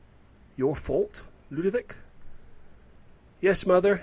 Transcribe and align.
"Your 0.57 0.75
fault, 0.75 1.27
Ludovic?" 1.51 1.97
"Yes, 3.39 3.67
mother. 3.67 3.99